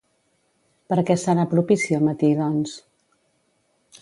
[0.93, 2.75] Per a què serà propici el matí, doncs?